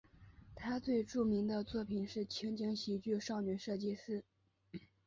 [0.55, 4.23] 他最著名的作品是情景喜剧少女设计师。